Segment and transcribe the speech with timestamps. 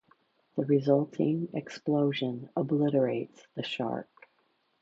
[0.55, 4.09] The resulting explosion obliterates the shark.